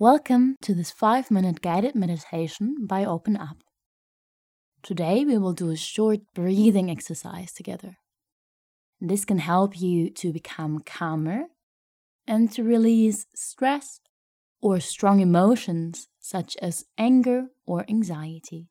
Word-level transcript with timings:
Welcome 0.00 0.54
to 0.62 0.74
this 0.74 0.92
5 0.92 1.28
minute 1.28 1.60
guided 1.60 1.96
meditation 1.96 2.86
by 2.86 3.04
OpenUp. 3.04 3.56
Today 4.80 5.24
we 5.24 5.38
will 5.38 5.52
do 5.52 5.70
a 5.70 5.76
short 5.76 6.20
breathing 6.36 6.88
exercise 6.88 7.52
together. 7.52 7.96
This 9.00 9.24
can 9.24 9.38
help 9.38 9.80
you 9.80 10.08
to 10.10 10.32
become 10.32 10.84
calmer 10.86 11.46
and 12.28 12.52
to 12.52 12.62
release 12.62 13.26
stress 13.34 13.98
or 14.62 14.78
strong 14.78 15.18
emotions 15.18 16.06
such 16.20 16.56
as 16.62 16.84
anger 16.96 17.46
or 17.66 17.84
anxiety. 17.88 18.68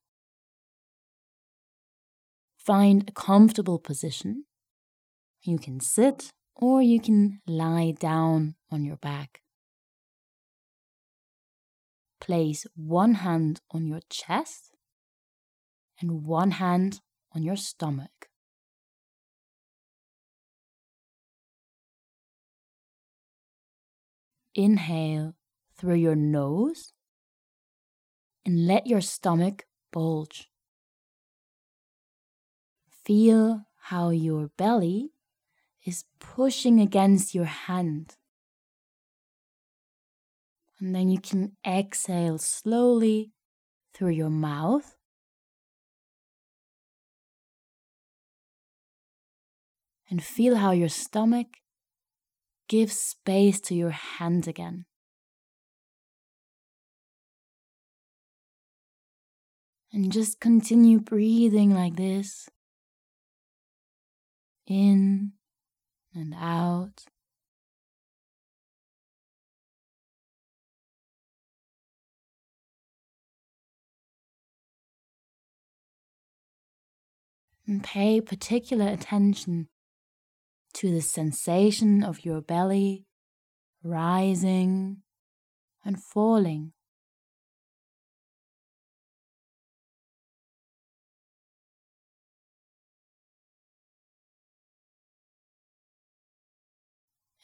Find 2.55 3.03
a 3.05 3.11
comfortable 3.11 3.79
position. 3.79 4.45
You 5.41 5.57
can 5.59 5.81
sit 5.81 6.29
or 6.55 6.81
you 6.81 7.01
can 7.01 7.41
lie 7.45 7.91
down 7.99 8.55
on 8.71 8.85
your 8.85 8.95
back. 8.95 9.41
Place 12.27 12.65
one 12.75 13.13
hand 13.13 13.61
on 13.71 13.87
your 13.87 14.01
chest 14.09 14.75
and 16.01 16.25
one 16.25 16.51
hand 16.51 16.99
on 17.33 17.41
your 17.41 17.55
stomach. 17.55 18.27
Inhale 24.53 25.35
through 25.77 25.95
your 25.95 26.17
nose 26.17 26.91
and 28.45 28.67
let 28.67 28.87
your 28.87 28.99
stomach 28.99 29.65
bulge. 29.93 30.49
Feel 33.05 33.67
how 33.83 34.09
your 34.09 34.49
belly 34.57 35.13
is 35.85 36.03
pushing 36.19 36.81
against 36.81 37.33
your 37.33 37.45
hand. 37.45 38.17
And 40.79 40.93
then 40.93 41.09
you 41.09 41.19
can 41.19 41.53
exhale 41.65 42.37
slowly 42.37 43.31
through 43.93 44.11
your 44.11 44.29
mouth. 44.29 44.95
And 50.09 50.23
feel 50.23 50.55
how 50.55 50.71
your 50.71 50.89
stomach 50.89 51.47
gives 52.69 52.97
space 52.97 53.59
to 53.61 53.75
your 53.75 53.89
hand 53.89 54.47
again. 54.47 54.85
And 59.91 60.11
just 60.11 60.39
continue 60.39 60.99
breathing 60.99 61.73
like 61.73 61.95
this 61.95 62.49
in 64.67 65.31
and 66.13 66.33
out. 66.37 67.05
And 77.67 77.83
pay 77.83 78.21
particular 78.21 78.87
attention 78.87 79.67
to 80.75 80.89
the 80.89 81.01
sensation 81.01 82.01
of 82.01 82.23
your 82.23 82.39
belly 82.39 83.03
rising 83.83 84.97
and 85.83 86.01
falling. 86.01 86.71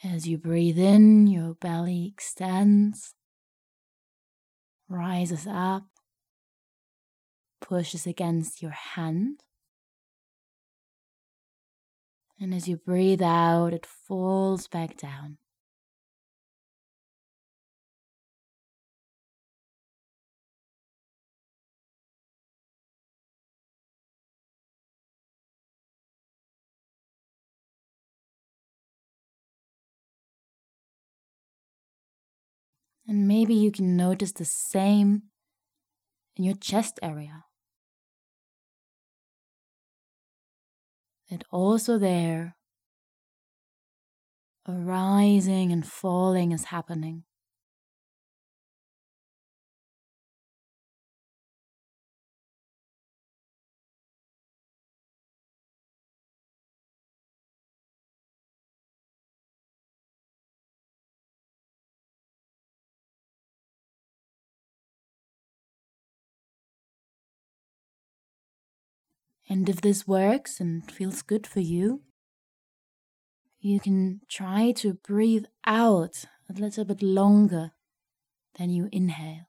As 0.06 0.28
you 0.28 0.38
breathe 0.38 0.78
in, 0.78 1.28
your 1.28 1.56
belly 1.56 2.06
extends, 2.06 3.14
rises 4.90 5.48
up, 5.48 5.84
pushes 7.62 8.06
against 8.06 8.62
your 8.62 8.72
hand. 8.72 9.44
And 12.40 12.54
as 12.54 12.68
you 12.68 12.78
breathe 12.78 13.22
out, 13.22 13.74
it 13.74 13.86
falls 13.86 14.68
back 14.68 14.98
down. 14.98 15.38
And 33.08 33.28
maybe 33.28 33.54
you 33.54 33.72
can 33.72 33.96
notice 33.96 34.32
the 34.32 34.46
same 34.46 35.24
in 36.36 36.44
your 36.44 36.56
chest 36.56 37.00
area. 37.04 37.46
That 41.34 41.46
also 41.50 41.98
there, 41.98 42.56
a 44.68 44.74
rising 44.74 45.72
and 45.72 45.84
falling 45.84 46.52
is 46.52 46.66
happening. 46.66 47.24
And 69.50 69.70
if 69.70 69.82
this 69.82 70.08
works 70.08 70.60
and 70.60 70.90
feels 70.92 71.22
good 71.22 71.46
for 71.48 71.60
you, 71.60 72.04
you 73.60 73.80
can 73.80 74.22
try 74.28 74.72
to 74.74 74.96
breathe 74.96 75.46
out 75.66 76.26
a 76.50 76.54
little 76.54 76.86
bit 76.86 77.02
longer 77.02 77.72
than 78.56 78.70
you 78.70 78.90
inhale. 78.92 79.48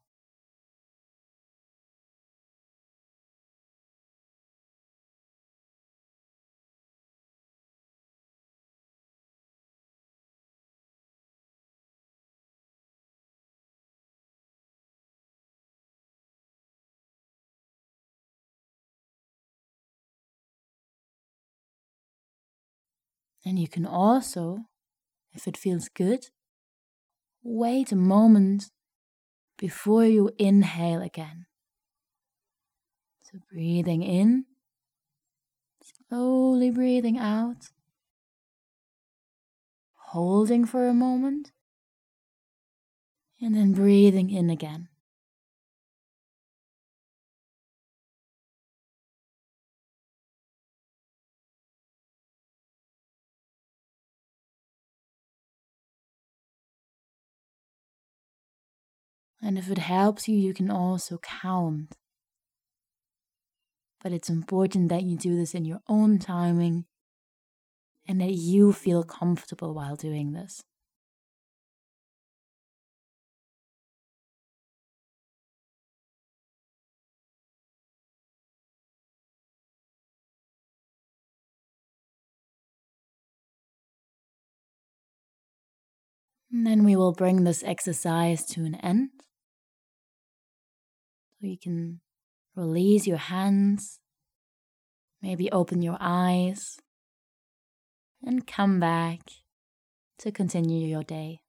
And 23.44 23.58
you 23.58 23.68
can 23.68 23.84
also, 23.86 24.64
if 25.32 25.46
it 25.46 25.56
feels 25.56 25.88
good, 25.88 26.26
wait 27.42 27.92
a 27.92 27.96
moment 27.96 28.70
before 29.58 30.04
you 30.06 30.30
inhale 30.38 31.02
again. 31.02 31.46
So 33.22 33.38
breathing 33.50 34.02
in, 34.02 34.46
slowly 36.08 36.70
breathing 36.70 37.18
out, 37.18 37.70
holding 39.94 40.64
for 40.64 40.88
a 40.88 40.94
moment, 40.94 41.52
and 43.40 43.54
then 43.54 43.72
breathing 43.72 44.30
in 44.30 44.48
again. 44.48 44.88
And 59.44 59.58
if 59.58 59.70
it 59.70 59.76
helps 59.76 60.26
you, 60.26 60.38
you 60.38 60.54
can 60.54 60.70
also 60.70 61.18
count. 61.18 61.92
But 64.02 64.10
it's 64.10 64.30
important 64.30 64.88
that 64.88 65.02
you 65.02 65.18
do 65.18 65.36
this 65.36 65.54
in 65.54 65.66
your 65.66 65.80
own 65.86 66.18
timing 66.18 66.86
and 68.08 68.22
that 68.22 68.32
you 68.32 68.72
feel 68.72 69.02
comfortable 69.04 69.74
while 69.74 69.96
doing 69.96 70.32
this. 70.32 70.62
And 86.50 86.66
then 86.66 86.82
we 86.82 86.96
will 86.96 87.12
bring 87.12 87.44
this 87.44 87.62
exercise 87.62 88.46
to 88.46 88.64
an 88.64 88.76
end. 88.76 89.10
So 91.44 91.48
you 91.48 91.58
can 91.58 92.00
release 92.56 93.06
your 93.06 93.18
hands, 93.18 94.00
maybe 95.20 95.52
open 95.52 95.82
your 95.82 95.98
eyes, 96.00 96.78
and 98.24 98.46
come 98.46 98.80
back 98.80 99.20
to 100.20 100.32
continue 100.32 100.86
your 100.86 101.02
day. 101.02 101.43